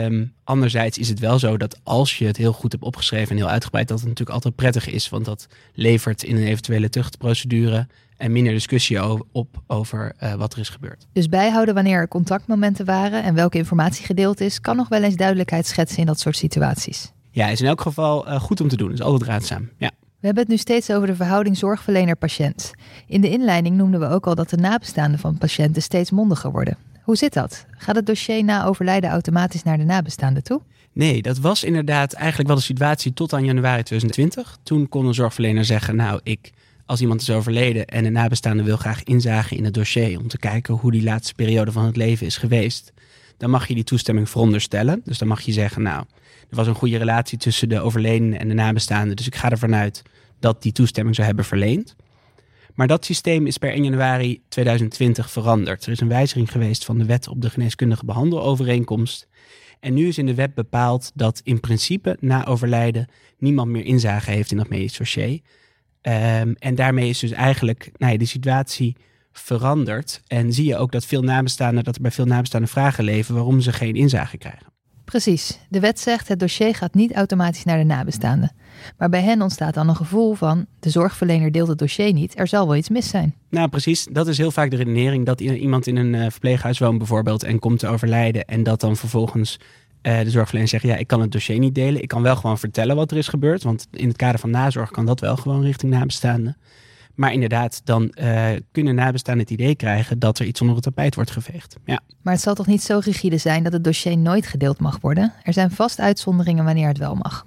Um, 0.03 0.33
anderzijds 0.43 0.97
is 0.97 1.09
het 1.09 1.19
wel 1.19 1.39
zo 1.39 1.57
dat 1.57 1.79
als 1.83 2.17
je 2.17 2.25
het 2.25 2.37
heel 2.37 2.53
goed 2.53 2.71
hebt 2.71 2.83
opgeschreven 2.83 3.29
en 3.29 3.37
heel 3.37 3.49
uitgebreid, 3.49 3.87
dat 3.87 3.99
het 3.99 4.07
natuurlijk 4.07 4.35
altijd 4.35 4.55
prettig 4.55 4.89
is. 4.89 5.09
Want 5.09 5.25
dat 5.25 5.47
levert 5.73 6.23
in 6.23 6.35
een 6.35 6.43
eventuele 6.43 6.89
tuchtprocedure 6.89 7.87
en 8.17 8.31
minder 8.31 8.53
discussie 8.53 8.99
op 9.31 9.61
over 9.67 10.13
uh, 10.23 10.33
wat 10.33 10.53
er 10.53 10.59
is 10.59 10.69
gebeurd. 10.69 11.07
Dus 11.13 11.29
bijhouden 11.29 11.73
wanneer 11.73 11.97
er 11.97 12.07
contactmomenten 12.07 12.85
waren 12.85 13.23
en 13.23 13.35
welke 13.35 13.57
informatie 13.57 14.05
gedeeld 14.05 14.41
is, 14.41 14.61
kan 14.61 14.75
nog 14.75 14.87
wel 14.87 15.03
eens 15.03 15.15
duidelijkheid 15.15 15.67
schetsen 15.67 15.99
in 15.99 16.05
dat 16.05 16.19
soort 16.19 16.37
situaties. 16.37 17.11
Ja, 17.31 17.47
is 17.47 17.61
in 17.61 17.67
elk 17.67 17.81
geval 17.81 18.27
uh, 18.27 18.39
goed 18.39 18.61
om 18.61 18.67
te 18.67 18.77
doen. 18.77 18.91
Is 18.91 19.01
altijd 19.01 19.29
raadzaam. 19.29 19.69
Ja. 19.77 19.91
We 19.99 20.27
hebben 20.27 20.43
het 20.43 20.51
nu 20.51 20.57
steeds 20.57 20.91
over 20.91 21.07
de 21.07 21.15
verhouding 21.15 21.57
zorgverlener-patiënt. 21.57 22.71
In 23.07 23.21
de 23.21 23.29
inleiding 23.29 23.77
noemden 23.77 23.99
we 23.99 24.07
ook 24.07 24.27
al 24.27 24.35
dat 24.35 24.49
de 24.49 24.57
nabestaanden 24.57 25.19
van 25.19 25.37
patiënten 25.37 25.81
steeds 25.81 26.11
mondiger 26.11 26.51
worden. 26.51 26.77
Hoe 27.01 27.15
zit 27.15 27.33
dat? 27.33 27.65
Gaat 27.77 27.95
het 27.95 28.05
dossier 28.05 28.43
na 28.43 28.65
overlijden 28.65 29.09
automatisch 29.09 29.63
naar 29.63 29.77
de 29.77 29.83
nabestaanden 29.83 30.43
toe? 30.43 30.61
Nee, 30.93 31.21
dat 31.21 31.37
was 31.37 31.63
inderdaad 31.63 32.13
eigenlijk 32.13 32.47
wel 32.47 32.57
de 32.57 32.63
situatie 32.63 33.13
tot 33.13 33.33
aan 33.33 33.45
januari 33.45 33.83
2020. 33.83 34.57
Toen 34.63 34.89
kon 34.89 35.05
een 35.05 35.13
zorgverlener 35.13 35.65
zeggen: 35.65 35.95
Nou, 35.95 36.19
ik, 36.23 36.51
als 36.85 37.01
iemand 37.01 37.21
is 37.21 37.29
overleden 37.29 37.85
en 37.85 38.03
de 38.03 38.09
nabestaande 38.09 38.63
wil 38.63 38.77
graag 38.77 39.03
inzagen 39.03 39.57
in 39.57 39.63
het 39.63 39.73
dossier 39.73 40.19
om 40.19 40.27
te 40.27 40.37
kijken 40.37 40.73
hoe 40.73 40.91
die 40.91 41.03
laatste 41.03 41.33
periode 41.33 41.71
van 41.71 41.85
het 41.85 41.95
leven 41.95 42.25
is 42.25 42.37
geweest, 42.37 42.93
dan 43.37 43.49
mag 43.49 43.67
je 43.67 43.73
die 43.73 43.83
toestemming 43.83 44.29
veronderstellen. 44.29 45.01
Dus 45.05 45.17
dan 45.17 45.27
mag 45.27 45.41
je 45.41 45.51
zeggen: 45.51 45.81
Nou, 45.81 46.03
er 46.49 46.55
was 46.55 46.67
een 46.67 46.75
goede 46.75 46.97
relatie 46.97 47.37
tussen 47.37 47.69
de 47.69 47.79
overledene 47.79 48.37
en 48.37 48.47
de 48.47 48.53
nabestaande, 48.53 49.13
dus 49.13 49.27
ik 49.27 49.35
ga 49.35 49.49
ervan 49.49 49.75
uit 49.75 50.01
dat 50.39 50.61
die 50.61 50.71
toestemming 50.71 51.15
zou 51.15 51.27
hebben 51.27 51.45
verleend. 51.45 51.95
Maar 52.75 52.87
dat 52.87 53.05
systeem 53.05 53.47
is 53.47 53.57
per 53.57 53.71
1 53.71 53.83
januari 53.83 54.41
2020 54.49 55.31
veranderd. 55.31 55.85
Er 55.85 55.91
is 55.91 55.99
een 55.99 56.07
wijziging 56.07 56.51
geweest 56.51 56.85
van 56.85 56.97
de 56.97 57.05
wet 57.05 57.27
op 57.27 57.41
de 57.41 57.49
geneeskundige 57.49 58.05
behandelovereenkomst. 58.05 59.27
En 59.79 59.93
nu 59.93 60.07
is 60.07 60.17
in 60.17 60.25
de 60.25 60.35
wet 60.35 60.53
bepaald 60.53 61.11
dat 61.13 61.41
in 61.43 61.59
principe 61.59 62.17
na 62.19 62.45
overlijden 62.45 63.07
niemand 63.37 63.71
meer 63.71 63.85
inzage 63.85 64.31
heeft 64.31 64.51
in 64.51 64.57
dat 64.57 64.69
medisch 64.69 64.97
dossier. 64.97 65.39
Um, 66.01 66.55
en 66.59 66.75
daarmee 66.75 67.09
is 67.09 67.19
dus 67.19 67.31
eigenlijk 67.31 67.91
nou 67.97 68.11
ja, 68.11 68.17
de 68.17 68.25
situatie 68.25 68.95
veranderd. 69.31 70.21
En 70.27 70.53
zie 70.53 70.65
je 70.65 70.77
ook 70.77 70.91
dat 70.91 71.05
veel 71.05 71.21
nabestaanden, 71.21 71.83
dat 71.83 71.95
er 71.95 72.01
bij 72.01 72.11
veel 72.11 72.25
nabestaanden 72.25 72.69
vragen 72.69 73.03
leven 73.03 73.35
waarom 73.35 73.61
ze 73.61 73.73
geen 73.73 73.95
inzage 73.95 74.37
krijgen. 74.37 74.70
Precies. 75.11 75.59
De 75.69 75.79
wet 75.79 75.99
zegt 75.99 76.27
het 76.27 76.39
dossier 76.39 76.75
gaat 76.75 76.93
niet 76.93 77.13
automatisch 77.13 77.63
naar 77.63 77.77
de 77.77 77.83
nabestaanden. 77.83 78.51
Maar 78.97 79.09
bij 79.09 79.21
hen 79.21 79.41
ontstaat 79.41 79.73
dan 79.73 79.89
een 79.89 79.95
gevoel 79.95 80.33
van 80.33 80.65
de 80.79 80.89
zorgverlener 80.89 81.51
deelt 81.51 81.67
het 81.67 81.77
dossier 81.77 82.13
niet, 82.13 82.39
er 82.39 82.47
zal 82.47 82.67
wel 82.67 82.75
iets 82.75 82.89
mis 82.89 83.09
zijn. 83.09 83.35
Nou, 83.49 83.67
precies. 83.67 84.07
Dat 84.11 84.27
is 84.27 84.37
heel 84.37 84.51
vaak 84.51 84.69
de 84.69 84.75
redenering 84.75 85.25
dat 85.25 85.39
iemand 85.41 85.87
in 85.87 85.95
een 85.95 86.13
uh, 86.13 86.25
verpleeghuis 86.29 86.79
woont 86.79 86.97
bijvoorbeeld 86.97 87.43
en 87.43 87.59
komt 87.59 87.79
te 87.79 87.87
overlijden 87.87 88.45
en 88.45 88.63
dat 88.63 88.79
dan 88.79 88.95
vervolgens 88.95 89.59
uh, 90.01 90.19
de 90.19 90.29
zorgverlener 90.29 90.69
zegt 90.69 90.83
ja, 90.83 90.95
ik 90.95 91.07
kan 91.07 91.21
het 91.21 91.31
dossier 91.31 91.59
niet 91.59 91.75
delen. 91.75 92.01
Ik 92.01 92.07
kan 92.07 92.21
wel 92.21 92.35
gewoon 92.35 92.59
vertellen 92.59 92.95
wat 92.95 93.11
er 93.11 93.17
is 93.17 93.27
gebeurd, 93.27 93.63
want 93.63 93.87
in 93.91 94.07
het 94.07 94.17
kader 94.17 94.39
van 94.39 94.49
nazorg 94.49 94.91
kan 94.91 95.05
dat 95.05 95.19
wel 95.19 95.37
gewoon 95.37 95.63
richting 95.63 95.91
nabestaanden. 95.91 96.57
Maar 97.15 97.33
inderdaad, 97.33 97.81
dan 97.83 98.15
uh, 98.21 98.49
kunnen 98.71 98.95
nabestaanden 98.95 99.43
het 99.43 99.53
idee 99.53 99.75
krijgen 99.75 100.19
dat 100.19 100.39
er 100.39 100.45
iets 100.45 100.61
onder 100.61 100.75
het 100.75 100.85
tapijt 100.85 101.15
wordt 101.15 101.31
geveegd. 101.31 101.75
Ja. 101.85 101.99
Maar 102.21 102.33
het 102.33 102.41
zal 102.41 102.53
toch 102.55 102.67
niet 102.67 102.83
zo 102.83 102.99
rigide 103.03 103.37
zijn 103.37 103.63
dat 103.63 103.73
het 103.73 103.83
dossier 103.83 104.17
nooit 104.17 104.45
gedeeld 104.45 104.79
mag 104.79 104.97
worden? 105.01 105.33
Er 105.43 105.53
zijn 105.53 105.71
vast 105.71 105.99
uitzonderingen 105.99 106.63
wanneer 106.63 106.87
het 106.87 106.97
wel 106.97 107.15
mag. 107.15 107.45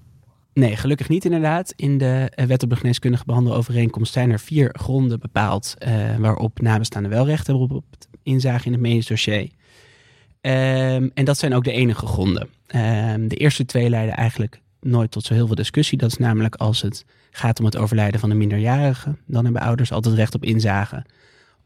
Nee, 0.55 0.77
gelukkig 0.77 1.09
niet 1.09 1.25
inderdaad. 1.25 1.73
In 1.77 1.99
de 1.99 2.31
eh, 2.35 2.47
wet 2.47 2.63
op 2.63 2.71
de 2.71 2.77
geneeskundige 2.77 3.25
behandelovereenkomst 3.27 4.13
zijn 4.13 4.31
er 4.31 4.41
vier 4.41 4.75
gronden 4.79 5.21
bepaald 5.21 5.75
uh, 5.79 6.17
waarop 6.17 6.61
nabestaanden 6.61 7.11
wel 7.11 7.27
recht 7.27 7.47
hebben 7.47 7.71
op 7.71 7.85
inzage 8.23 8.67
in 8.67 8.73
het 8.73 8.81
medisch 8.81 9.07
dossier. 9.07 9.41
Um, 9.41 11.11
en 11.15 11.25
dat 11.25 11.39
zijn 11.39 11.55
ook 11.55 11.65
de 11.65 11.73
enige 11.73 12.07
gronden. 12.07 12.49
Um, 12.75 13.29
de 13.29 13.37
eerste 13.37 13.65
twee 13.65 13.91
leiden 13.91 14.17
eigenlijk 14.17 14.61
nooit 14.85 15.11
tot 15.11 15.25
zo 15.25 15.35
heel 15.35 15.47
veel 15.47 15.55
discussie. 15.55 15.99
Dat 15.99 16.11
is 16.11 16.17
namelijk 16.17 16.55
als 16.55 16.83
het 16.83 17.05
gaat 17.31 17.59
om 17.59 17.65
het 17.65 17.77
overlijden 17.77 18.21
van 18.21 18.31
een 18.31 18.39
minderjarige, 18.39 19.17
dan 19.27 19.45
hebben 19.45 19.63
ouders 19.63 19.93
altijd 19.93 20.15
recht 20.15 20.35
op 20.35 20.45
inzage. 20.45 21.05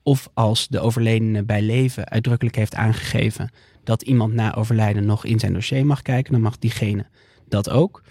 Of 0.03 0.29
als 0.35 0.69
de 0.69 0.81
overledene 0.81 1.45
bij 1.45 1.63
leven 1.63 2.09
uitdrukkelijk 2.09 2.57
heeft 2.57 2.75
aangegeven 2.75 3.51
dat 3.85 4.03
iemand 4.03 4.33
na 4.33 4.55
overlijden 4.55 5.07
nog 5.07 5.25
in 5.25 5.39
zijn 5.39 5.53
dossier 5.53 5.87
mag 5.87 6.03
kijken, 6.03 6.33
dan 6.33 6.41
mag 6.41 6.59
diegene 6.59 7.07
dat 7.49 7.71
ook. 7.71 8.03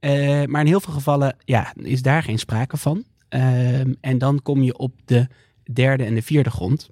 Uh, 0.00 0.44
maar 0.44 0.60
in 0.60 0.66
heel 0.66 0.80
veel 0.80 0.92
gevallen 0.92 1.36
ja, 1.44 1.72
is 1.76 2.02
daar 2.02 2.22
geen 2.22 2.38
sprake 2.38 2.76
van. 2.76 3.04
Uh, 3.30 3.80
en 4.00 4.18
dan 4.18 4.42
kom 4.42 4.62
je 4.62 4.78
op 4.78 4.92
de 5.04 5.26
derde 5.72 6.04
en 6.04 6.14
de 6.14 6.22
vierde 6.22 6.50
grond. 6.50 6.90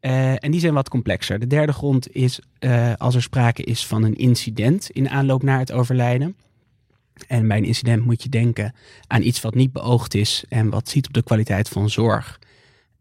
Uh, 0.00 0.44
en 0.44 0.50
die 0.50 0.60
zijn 0.60 0.74
wat 0.74 0.88
complexer. 0.88 1.38
De 1.38 1.46
derde 1.46 1.72
grond 1.72 2.14
is 2.14 2.40
als 2.96 3.14
er 3.14 3.22
sprake 3.22 3.62
is 3.62 3.86
van 3.86 4.02
een 4.02 4.16
incident 4.16 4.90
in 4.90 5.08
aanloop 5.08 5.42
naar 5.42 5.58
het 5.58 5.72
overlijden. 5.72 6.36
En 7.26 7.48
bij 7.48 7.56
een 7.56 7.64
incident 7.64 8.04
moet 8.04 8.22
je 8.22 8.28
denken 8.28 8.74
aan 9.06 9.22
iets 9.22 9.40
wat 9.40 9.54
niet 9.54 9.72
beoogd 9.72 10.14
is 10.14 10.44
en 10.48 10.70
wat 10.70 10.88
ziet 10.88 11.06
op 11.06 11.12
de 11.12 11.22
kwaliteit 11.22 11.68
van 11.68 11.90
zorg. 11.90 12.38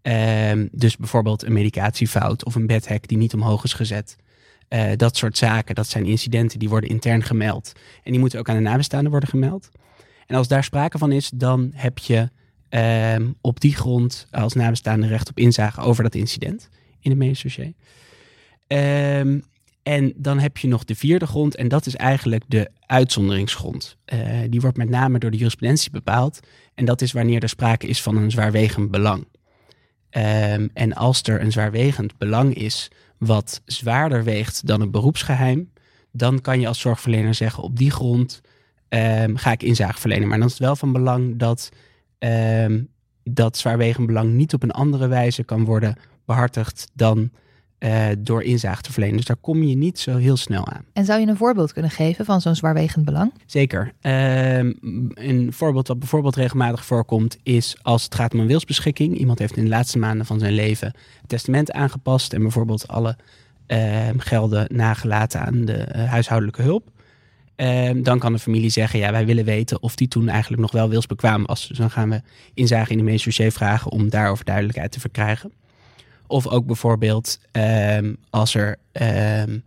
Um, 0.01 0.69
dus 0.71 0.97
bijvoorbeeld 0.97 1.43
een 1.43 1.53
medicatiefout 1.53 2.45
of 2.45 2.55
een 2.55 2.67
bedhek 2.67 3.07
die 3.07 3.17
niet 3.17 3.33
omhoog 3.33 3.63
is 3.63 3.73
gezet. 3.73 4.15
Uh, 4.69 4.91
dat 4.95 5.17
soort 5.17 5.37
zaken, 5.37 5.75
dat 5.75 5.87
zijn 5.87 6.05
incidenten 6.05 6.59
die 6.59 6.69
worden 6.69 6.89
intern 6.89 7.23
gemeld. 7.23 7.71
En 8.03 8.11
die 8.11 8.19
moeten 8.19 8.39
ook 8.39 8.49
aan 8.49 8.55
de 8.55 8.61
nabestaanden 8.61 9.11
worden 9.11 9.29
gemeld. 9.29 9.69
En 10.27 10.35
als 10.35 10.47
daar 10.47 10.63
sprake 10.63 10.97
van 10.97 11.11
is, 11.11 11.31
dan 11.33 11.71
heb 11.73 11.97
je 11.97 12.29
um, 12.69 13.35
op 13.41 13.59
die 13.59 13.75
grond 13.75 14.27
als 14.31 14.53
nabestaande 14.53 15.07
recht 15.07 15.29
op 15.29 15.37
inzage 15.37 15.81
over 15.81 16.03
dat 16.03 16.15
incident 16.15 16.69
in 16.99 17.09
het 17.09 17.19
medisch 17.19 17.41
dossier. 17.41 17.73
Um, 18.67 19.43
en 19.83 20.13
dan 20.15 20.39
heb 20.39 20.57
je 20.57 20.67
nog 20.67 20.83
de 20.83 20.95
vierde 20.95 21.27
grond, 21.27 21.55
en 21.55 21.67
dat 21.67 21.85
is 21.85 21.95
eigenlijk 21.95 22.43
de 22.47 22.69
uitzonderingsgrond. 22.85 23.97
Uh, 24.13 24.19
die 24.49 24.61
wordt 24.61 24.77
met 24.77 24.89
name 24.89 25.19
door 25.19 25.31
de 25.31 25.37
jurisprudentie 25.37 25.91
bepaald. 25.91 26.39
En 26.73 26.85
dat 26.85 27.01
is 27.01 27.11
wanneer 27.11 27.41
er 27.41 27.49
sprake 27.49 27.87
is 27.87 28.01
van 28.01 28.17
een 28.17 28.31
zwaarwegend 28.31 28.91
belang. 28.91 29.27
Um, 30.11 30.69
en 30.73 30.93
als 30.93 31.21
er 31.23 31.41
een 31.41 31.51
zwaarwegend 31.51 32.17
belang 32.17 32.55
is 32.55 32.91
wat 33.17 33.61
zwaarder 33.65 34.23
weegt 34.23 34.67
dan 34.67 34.81
een 34.81 34.91
beroepsgeheim, 34.91 35.71
dan 36.11 36.41
kan 36.41 36.59
je 36.59 36.67
als 36.67 36.79
zorgverlener 36.79 37.33
zeggen: 37.33 37.63
op 37.63 37.77
die 37.77 37.91
grond 37.91 38.41
um, 38.89 39.37
ga 39.37 39.51
ik 39.51 39.63
inzage 39.63 39.99
verlenen. 39.99 40.27
Maar 40.27 40.37
dan 40.37 40.47
is 40.47 40.53
het 40.53 40.61
wel 40.61 40.75
van 40.75 40.91
belang 40.91 41.37
dat 41.37 41.71
um, 42.19 42.89
dat 43.23 43.57
zwaarwegend 43.57 44.07
belang 44.07 44.33
niet 44.33 44.53
op 44.53 44.63
een 44.63 44.71
andere 44.71 45.07
wijze 45.07 45.43
kan 45.43 45.65
worden 45.65 45.95
behartigd 46.25 46.89
dan 46.93 47.31
uh, 47.83 48.05
door 48.17 48.43
inzage 48.43 48.81
te 48.81 48.91
verlenen. 48.91 49.17
Dus 49.17 49.25
daar 49.25 49.35
kom 49.35 49.63
je 49.63 49.75
niet 49.75 49.99
zo 49.99 50.17
heel 50.17 50.37
snel 50.37 50.67
aan. 50.67 50.85
En 50.93 51.05
zou 51.05 51.19
je 51.19 51.27
een 51.27 51.37
voorbeeld 51.37 51.73
kunnen 51.73 51.91
geven 51.91 52.25
van 52.25 52.41
zo'n 52.41 52.55
zwaarwegend 52.55 53.05
belang? 53.05 53.33
Zeker. 53.45 53.93
Uh, 54.01 54.57
een 55.13 55.47
voorbeeld 55.49 55.87
wat 55.87 55.99
bijvoorbeeld 55.99 56.35
regelmatig 56.35 56.85
voorkomt 56.85 57.37
is 57.43 57.77
als 57.81 58.03
het 58.03 58.15
gaat 58.15 58.33
om 58.33 58.39
een 58.39 58.47
wilsbeschikking. 58.47 59.17
Iemand 59.17 59.39
heeft 59.39 59.57
in 59.57 59.63
de 59.63 59.69
laatste 59.69 59.97
maanden 59.97 60.25
van 60.25 60.39
zijn 60.39 60.53
leven 60.53 60.87
het 61.21 61.29
testament 61.29 61.71
aangepast 61.71 62.33
en 62.33 62.41
bijvoorbeeld 62.41 62.87
alle 62.87 63.17
uh, 63.67 64.09
gelden 64.17 64.65
nagelaten 64.71 65.39
aan 65.39 65.65
de 65.65 65.87
uh, 65.95 66.03
huishoudelijke 66.09 66.61
hulp. 66.61 66.91
Ehm, 67.55 68.01
dan 68.01 68.19
kan 68.19 68.33
de 68.33 68.39
familie 68.39 68.69
zeggen, 68.69 68.99
ja, 68.99 69.11
wij 69.11 69.25
willen 69.25 69.45
weten 69.45 69.81
of 69.81 69.95
die 69.95 70.07
toen 70.07 70.29
eigenlijk 70.29 70.61
nog 70.61 70.71
wel 70.71 70.89
wilsbekwaam 70.89 71.45
was. 71.45 71.67
Dus 71.67 71.77
dan 71.77 71.91
gaan 71.91 72.09
we 72.09 72.21
inzage 72.53 72.91
in 72.91 73.05
de 73.05 73.11
dossier 73.11 73.51
vragen 73.51 73.91
om 73.91 74.09
daarover 74.09 74.45
duidelijkheid 74.45 74.91
te 74.91 74.99
verkrijgen. 74.99 75.51
Of 76.27 76.47
ook 76.47 76.65
bijvoorbeeld 76.65 77.39
ehm, 77.51 78.13
als 78.29 78.55
er 78.55 78.75
ehm, 78.91 79.59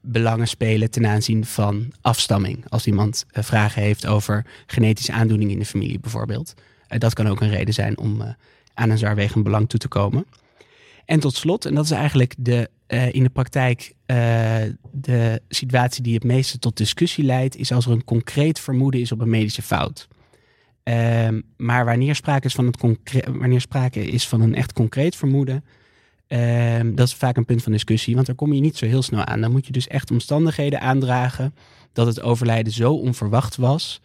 belangen 0.00 0.48
spelen 0.48 0.90
ten 0.90 1.06
aanzien 1.06 1.44
van 1.44 1.92
afstamming. 2.00 2.64
Als 2.68 2.86
iemand 2.86 3.24
eh, 3.30 3.42
vragen 3.42 3.82
heeft 3.82 4.06
over 4.06 4.46
genetische 4.66 5.12
aandoeningen 5.12 5.52
in 5.52 5.60
de 5.60 5.66
familie 5.66 6.00
bijvoorbeeld. 6.00 6.54
Uh, 6.88 6.98
dat 6.98 7.14
kan 7.14 7.26
ook 7.26 7.40
een 7.40 7.50
reden 7.50 7.74
zijn 7.74 7.98
om 7.98 8.20
uh, 8.20 8.28
aan 8.74 8.90
een 8.90 8.98
zwaarwegend 8.98 9.44
belang 9.44 9.68
toe 9.68 9.80
te 9.80 9.88
komen. 9.88 10.26
En 11.04 11.20
tot 11.20 11.34
slot, 11.34 11.64
en 11.64 11.74
dat 11.74 11.84
is 11.84 11.90
eigenlijk 11.90 12.34
de, 12.38 12.70
in 13.10 13.22
de 13.22 13.28
praktijk 13.28 13.94
de 14.92 15.42
situatie 15.48 16.02
die 16.02 16.14
het 16.14 16.24
meeste 16.24 16.58
tot 16.58 16.76
discussie 16.76 17.24
leidt, 17.24 17.56
is 17.56 17.72
als 17.72 17.86
er 17.86 17.92
een 17.92 18.04
concreet 18.04 18.60
vermoeden 18.60 19.00
is 19.00 19.12
op 19.12 19.20
een 19.20 19.30
medische 19.30 19.62
fout. 19.62 20.08
Um, 20.82 21.42
maar 21.56 21.84
wanneer 21.84 22.14
sprake, 22.14 22.46
is 22.46 22.54
van 22.54 22.66
het 22.66 22.80
wanneer 23.38 23.60
sprake 23.60 24.06
is 24.06 24.28
van 24.28 24.40
een 24.40 24.54
echt 24.54 24.72
concreet 24.72 25.16
vermoeden, 25.16 25.64
Um, 26.28 26.94
dat 26.94 27.06
is 27.06 27.14
vaak 27.14 27.36
een 27.36 27.44
punt 27.44 27.62
van 27.62 27.72
discussie, 27.72 28.14
want 28.14 28.26
daar 28.26 28.36
kom 28.36 28.52
je 28.52 28.60
niet 28.60 28.76
zo 28.76 28.86
heel 28.86 29.02
snel 29.02 29.24
aan. 29.24 29.40
Dan 29.40 29.52
moet 29.52 29.66
je 29.66 29.72
dus 29.72 29.86
echt 29.86 30.10
omstandigheden 30.10 30.80
aandragen 30.80 31.54
dat 31.92 32.06
het 32.06 32.22
overlijden 32.22 32.72
zo 32.72 32.92
onverwacht 32.92 33.56
was. 33.56 34.00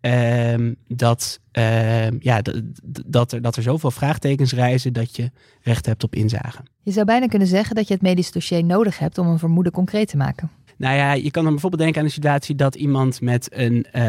Um, 0.00 0.76
dat, 0.88 1.40
um, 1.52 2.18
ja, 2.20 2.42
dat, 3.06 3.32
er, 3.32 3.42
dat 3.42 3.56
er 3.56 3.62
zoveel 3.62 3.90
vraagtekens 3.90 4.52
reizen 4.52 4.92
dat 4.92 5.16
je 5.16 5.30
recht 5.62 5.86
hebt 5.86 6.04
op 6.04 6.14
inzage. 6.14 6.62
Je 6.82 6.92
zou 6.92 7.06
bijna 7.06 7.26
kunnen 7.26 7.48
zeggen 7.48 7.74
dat 7.74 7.88
je 7.88 7.94
het 7.94 8.02
medisch 8.02 8.32
dossier 8.32 8.64
nodig 8.64 8.98
hebt 8.98 9.18
om 9.18 9.26
een 9.26 9.38
vermoeden 9.38 9.72
concreet 9.72 10.08
te 10.08 10.16
maken. 10.16 10.50
Nou 10.76 10.96
ja, 10.96 11.12
je 11.12 11.30
kan 11.30 11.42
dan 11.42 11.52
bijvoorbeeld 11.52 11.82
denken 11.82 12.00
aan 12.00 12.06
de 12.06 12.12
situatie 12.12 12.54
dat 12.54 12.74
iemand 12.74 13.20
met 13.20 13.48
een, 13.52 13.86
uh, 13.92 14.02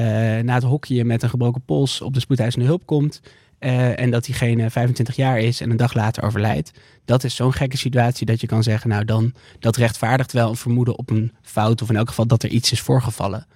na 0.44 0.54
het 0.54 0.64
hokje 0.64 1.06
met 1.06 1.24
een 1.24 1.30
gebroken 1.30 1.62
pols 1.62 2.02
op 2.02 2.14
de 2.14 2.20
spoedeisende 2.20 2.66
hulp 2.66 2.86
komt. 2.86 3.22
Uh, 3.60 4.00
en 4.00 4.12
dat 4.12 4.26
diegene 4.26 4.70
25 4.70 5.16
jaar 5.16 5.40
is 5.40 5.62
en 5.62 5.70
een 5.70 5.78
dag 5.78 5.94
later 5.94 6.24
overlijdt. 6.24 6.72
Dat 7.06 7.24
is 7.24 7.36
zo'n 7.36 7.54
gekke 7.54 7.78
situatie 7.78 8.26
dat 8.26 8.42
je 8.42 8.48
kan 8.48 8.64
zeggen, 8.64 8.90
nou 8.90 9.06
dan, 9.06 9.34
dat 9.60 9.76
rechtvaardigt 9.76 10.32
wel 10.32 10.50
een 10.50 10.56
vermoeden 10.56 10.98
op 10.98 11.10
een 11.10 11.32
fout 11.42 11.82
of 11.82 11.90
in 11.90 11.96
elk 11.96 12.08
geval 12.08 12.28
dat 12.28 12.44
er 12.44 12.50
iets 12.50 12.72
is 12.72 12.82
voorgevallen. 12.82 13.48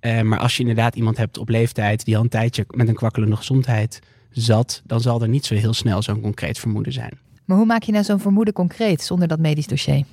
Uh, 0.00 0.20
maar 0.20 0.38
als 0.38 0.54
je 0.54 0.60
inderdaad 0.60 0.94
iemand 0.94 1.16
hebt 1.16 1.38
op 1.38 1.48
leeftijd 1.48 2.04
die 2.04 2.16
al 2.16 2.22
een 2.22 2.28
tijdje 2.28 2.64
met 2.68 2.88
een 2.88 2.94
kwakkelende 2.94 3.36
gezondheid 3.36 4.00
zat, 4.30 4.82
dan 4.84 5.00
zal 5.00 5.22
er 5.22 5.28
niet 5.28 5.46
zo 5.46 5.54
heel 5.54 5.74
snel 5.74 6.02
zo'n 6.02 6.20
concreet 6.20 6.58
vermoeden 6.58 6.92
zijn. 6.92 7.18
Maar 7.44 7.56
hoe 7.56 7.66
maak 7.66 7.82
je 7.82 7.92
nou 7.92 8.04
zo'n 8.04 8.20
vermoeden 8.20 8.54
concreet 8.54 9.02
zonder 9.02 9.28
dat 9.28 9.38
medisch 9.38 9.66
dossier? 9.66 10.04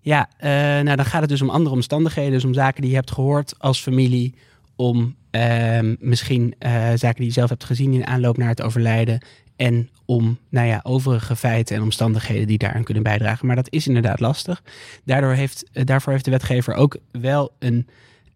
Ja, 0.00 0.28
uh, 0.40 0.48
nou 0.84 0.96
dan 0.96 1.04
gaat 1.04 1.20
het 1.20 1.30
dus 1.30 1.42
om 1.42 1.50
andere 1.50 1.74
omstandigheden, 1.74 2.32
dus 2.32 2.44
om 2.44 2.54
zaken 2.54 2.80
die 2.80 2.90
je 2.90 2.96
hebt 2.96 3.10
gehoord 3.10 3.54
als 3.58 3.80
familie, 3.80 4.34
om 4.76 5.16
uh, 5.36 5.94
misschien 5.98 6.54
uh, 6.58 6.70
zaken 6.94 7.16
die 7.16 7.26
je 7.26 7.32
zelf 7.32 7.48
hebt 7.48 7.64
gezien 7.64 7.92
in 7.92 8.06
aanloop 8.06 8.36
naar 8.36 8.48
het 8.48 8.62
overlijden. 8.62 9.24
En 9.56 9.90
om 10.04 10.38
nou 10.48 10.66
ja, 10.66 10.80
overige 10.82 11.36
feiten 11.36 11.76
en 11.76 11.82
omstandigheden 11.82 12.46
die 12.46 12.58
daaraan 12.58 12.84
kunnen 12.84 13.02
bijdragen. 13.02 13.46
Maar 13.46 13.56
dat 13.56 13.72
is 13.72 13.86
inderdaad 13.86 14.20
lastig. 14.20 14.62
Daardoor 15.04 15.32
heeft, 15.32 15.64
uh, 15.72 15.84
daarvoor 15.84 16.12
heeft 16.12 16.24
de 16.24 16.30
wetgever 16.30 16.74
ook 16.74 16.96
wel 17.10 17.52
een 17.58 17.86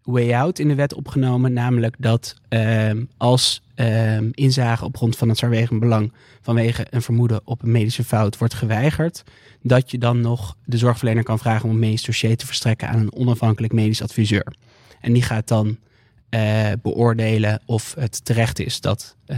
way 0.03 0.33
out 0.33 0.59
in 0.59 0.67
de 0.67 0.75
wet 0.75 0.93
opgenomen. 0.93 1.53
Namelijk 1.53 1.95
dat 1.99 2.35
ehm, 2.47 3.03
als 3.17 3.61
ehm, 3.75 4.29
inzage 4.31 4.85
op 4.85 4.97
grond 4.97 5.17
van 5.17 5.29
het 5.29 5.37
zwaarwegend 5.37 5.79
belang 5.79 6.13
vanwege 6.41 6.87
een 6.89 7.01
vermoeden 7.01 7.41
op 7.43 7.63
een 7.63 7.71
medische 7.71 8.03
fout 8.03 8.37
wordt 8.37 8.53
geweigerd. 8.53 9.23
Dat 9.61 9.91
je 9.91 9.97
dan 9.97 10.21
nog 10.21 10.57
de 10.65 10.77
zorgverlener 10.77 11.23
kan 11.23 11.39
vragen 11.39 11.65
om 11.65 11.71
een 11.71 11.79
medisch 11.79 12.03
dossier 12.03 12.37
te 12.37 12.45
verstrekken 12.45 12.87
aan 12.87 12.99
een 12.99 13.13
onafhankelijk 13.13 13.73
medisch 13.73 14.01
adviseur. 14.01 14.53
En 15.01 15.13
die 15.13 15.23
gaat 15.23 15.47
dan 15.47 15.77
beoordelen 16.81 17.61
of 17.65 17.95
het 17.99 18.25
terecht 18.25 18.59
is 18.59 18.81
dat 18.81 19.15
uh, 19.27 19.37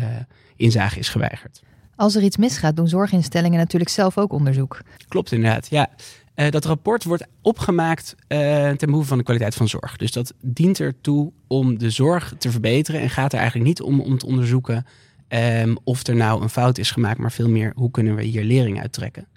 inzage 0.56 1.00
is 1.00 1.10
geweigerd. 1.10 1.62
Als 1.96 2.16
er 2.16 2.24
iets 2.24 2.38
misgaat, 2.38 2.76
doen 2.76 2.88
zorginstellingen 2.88 3.58
natuurlijk 3.58 3.92
zelf 3.92 4.18
ook 4.18 4.34
onderzoek. 4.34 4.82
Klopt 5.08 5.32
inderdaad, 5.32 5.68
ja. 5.70 5.90
Uh, 6.36 6.50
dat 6.50 6.66
rapport 6.66 7.04
wordt 7.04 7.28
opgemaakt 7.42 8.16
ten 8.28 8.78
behoeve 8.80 9.08
van 9.08 9.18
de 9.18 9.24
kwaliteit 9.24 9.56
van 9.56 9.68
zorg. 9.68 9.98
Dus 9.98 10.12
dat 10.12 10.34
dient 10.42 10.80
ertoe 10.80 11.32
om 11.48 11.78
de 11.78 11.90
zorg 11.90 12.34
te 12.38 12.52
verbeteren 12.52 13.02
en 13.02 13.10
gaat 13.10 13.34
er 13.34 13.40
eigenlijk 13.40 13.68
niet 13.68 13.82
om 13.82 14.00
om 14.00 14.18
te 14.18 14.26
onderzoeken 14.26 14.86
um, 15.28 15.78
of 15.84 16.08
er 16.08 16.16
nou 16.16 16.42
een 16.42 16.50
fout 16.50 16.78
is 16.78 16.92
gemaakt, 16.92 17.20
maar 17.20 17.32
veel 17.32 17.50
meer 17.50 17.72
hoe 17.76 17.92
kunnen 17.92 18.16
we 18.16 18.24
hier 18.24 18.44
lering 18.44 18.82
uittrekken. 18.82 19.28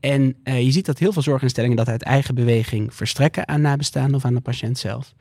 En 0.00 0.36
je 0.44 0.70
ziet 0.70 0.86
dat 0.86 0.98
heel 0.98 1.12
veel 1.12 1.22
zorginstellingen 1.22 1.76
dat 1.76 1.88
uit 1.88 2.02
eigen 2.02 2.34
beweging 2.34 2.94
verstrekken 2.94 3.48
aan 3.48 3.60
nabestaanden 3.60 4.14
of 4.14 4.24
aan 4.24 4.34
de 4.34 4.40
patiënt 4.40 4.78
zelf. 4.78 5.14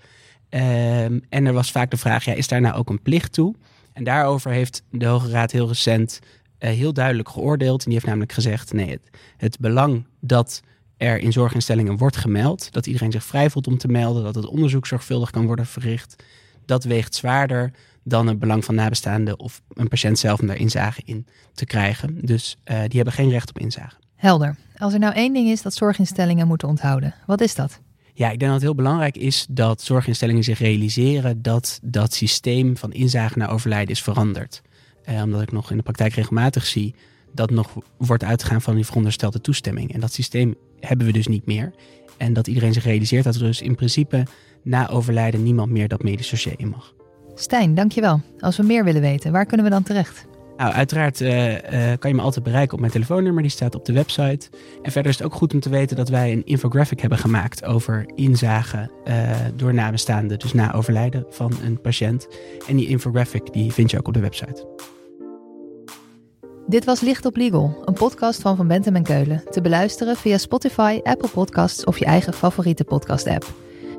Um, 0.56 1.22
en 1.30 1.46
er 1.46 1.54
was 1.54 1.72
vaak 1.72 1.92
de 1.92 1.98
vraag, 1.98 2.26
ja, 2.26 2.34
is 2.34 2.48
daar 2.48 2.62
nou 2.62 2.76
ook 2.76 2.90
een 2.90 3.02
plicht 3.02 3.34
toe? 3.34 3.56
En 3.94 4.04
daarover 4.04 4.52
heeft 4.52 4.84
de 4.92 5.06
Hoge 5.06 5.30
Raad 5.30 5.52
heel 5.52 5.68
recent 5.68 6.20
uh, 6.60 6.70
heel 6.70 6.94
duidelijk 6.94 7.30
geoordeeld. 7.30 7.80
En 7.80 7.86
die 7.86 7.94
heeft 7.94 8.06
namelijk 8.06 8.32
gezegd, 8.32 8.74
nee, 8.74 9.00
het, 9.38 9.60
belang 9.60 10.06
dat 10.20 10.62
er 10.98 11.18
in 11.18 11.32
zorginstellingen 11.32 11.98
wordt 11.98 12.18
gemeld, 12.18 12.72
dat 12.72 12.88
iedereen 12.88 13.12
zich 13.12 13.24
vrij 13.24 13.50
voelt 13.50 13.68
om 13.68 13.78
te 13.78 13.88
melden, 13.88 14.24
dat 14.24 14.36
het 14.36 14.46
onderzoek 14.46 14.88
zorgvuldig 14.88 15.30
kan 15.30 15.46
worden 15.46 15.66
verricht, 15.66 16.24
dat 16.66 16.84
weegt 16.84 17.16
zwaarder 17.16 17.72
dan 18.04 18.28
het 18.28 18.40
belang 18.40 18.66
van 18.66 18.76
nabestaanden 18.76 19.40
of 19.40 19.62
een 19.74 19.88
patiënt 19.88 20.20
zelf 20.20 20.40
om 20.40 20.48
daar 20.48 20.58
inzage 20.58 21.02
in 21.06 21.28
te 21.54 21.66
krijgen. 21.66 22.26
Dus 22.26 22.58
uh, 22.66 22.80
die 22.80 22.96
hebben 22.96 23.14
geen 23.14 23.30
recht 23.30 23.50
op 23.50 23.60
inzage. 23.60 23.96
Helder. 24.16 24.56
Als 24.78 24.94
er 24.94 25.00
nou 25.00 25.14
één 25.14 25.34
ding 25.34 25.50
is 25.50 25.62
dat 25.62 25.74
zorginstellingen 25.74 26.48
moeten 26.48 26.68
onthouden, 26.68 27.16
wat 27.26 27.42
is 27.42 27.56
dat? 27.56 27.80
Ja, 28.18 28.32
ik 28.32 28.40
denk 28.40 28.52
dat 28.52 28.52
het 28.52 28.62
heel 28.62 28.76
belangrijk 28.76 29.18
is 29.18 29.46
dat 29.50 29.82
zorginstellingen 29.82 30.44
zich 30.44 30.60
realiseren 30.60 31.42
dat 31.42 31.80
dat 31.84 32.14
systeem 32.14 32.78
van 32.78 32.94
inzage 32.94 33.38
naar 33.38 33.52
overlijden 33.52 33.92
is 33.92 34.02
veranderd. 34.02 34.62
Eh, 35.04 35.22
omdat 35.22 35.42
ik 35.42 35.52
nog 35.52 35.72
in 35.72 35.78
de 35.78 35.84
praktijk 35.84 36.14
regelmatig 36.14 36.66
zie 36.66 36.96
dat 37.34 37.50
nog 37.50 37.74
wordt 37.98 38.24
uitgegaan 38.24 38.62
van 38.62 38.76
die 38.76 38.86
veronderstelde 38.86 39.42
toestemming. 39.42 39.94
En 39.94 40.00
dat 40.00 40.14
systeem 40.14 40.56
hebben 40.80 41.06
we 41.06 41.14
dus 41.14 41.28
niet 41.28 41.46
meer. 41.46 41.74
En 42.18 42.34
dat 42.34 42.48
iedereen 42.48 42.74
zich 42.74 42.84
realiseert 42.84 43.24
dat 43.24 43.36
er 43.36 43.42
dus 43.42 43.62
in 43.62 43.76
principe 43.76 44.24
na 44.64 44.90
overlijden 44.90 45.44
niemand 45.44 45.72
meer 45.72 45.88
dat 45.88 46.04
medisch 46.04 46.30
dossier 46.30 46.54
in 46.58 46.70
mag. 46.70 46.94
Stijn, 47.34 47.76
dankjewel. 47.76 48.22
Als 48.40 48.58
we 48.58 48.64
meer 48.64 48.84
willen 48.84 49.02
weten, 49.02 49.32
waar 49.32 49.46
kunnen 49.46 49.66
we 49.66 49.72
dan 49.72 49.84
terecht? 49.84 50.26
Nou, 50.58 50.74
uiteraard 50.74 51.22
uh, 51.22 51.54
uh, 51.54 51.60
kan 52.00 52.10
je 52.10 52.16
me 52.16 52.22
altijd 52.22 52.44
bereiken 52.46 52.74
op 52.74 52.80
mijn 52.80 52.92
telefoonnummer, 52.92 53.42
die 53.42 53.52
staat 53.52 53.76
op 53.76 53.86
de 53.86 53.94
website. 53.94 54.50
En 54.82 54.92
verder 54.92 55.12
is 55.12 55.18
het 55.18 55.28
ook 55.28 55.34
goed 55.34 55.54
om 55.54 55.60
te 55.60 55.70
weten 55.70 55.96
dat 55.96 56.10
wij 56.10 56.32
een 56.32 56.46
infographic 56.46 57.00
hebben 57.00 57.18
gemaakt 57.18 57.66
over 57.66 58.06
inzage 58.16 58.90
uh, 59.08 59.32
door 59.56 59.74
nabestaanden, 59.74 60.40
dus 60.40 60.54
na 60.54 60.74
overlijden 60.74 61.26
van 61.30 61.52
een 61.64 61.82
patiënt. 61.82 62.28
En 62.68 62.76
die 62.76 62.88
infographic 62.88 63.54
die 63.54 63.72
vind 63.72 63.92
je 63.92 63.98
ook 63.98 64.08
op 64.08 64.14
de 64.14 64.20
website. 64.20 64.68
Dit 66.68 66.86
was 66.86 67.02
Licht 67.02 67.26
op 67.26 67.36
Legal, 67.36 67.82
een 67.86 67.94
podcast 67.94 68.42
van 68.42 68.56
Van 68.56 68.68
Bentem 68.68 68.96
en 68.96 69.04
Keulen. 69.04 69.44
Te 69.50 69.62
beluisteren 69.62 70.16
via 70.16 70.38
Spotify, 70.38 71.00
Apple 71.04 71.30
Podcasts 71.30 71.84
of 71.84 71.98
je 71.98 72.06
eigen 72.06 72.34
favoriete 72.34 72.84
podcast-app. 72.84 73.65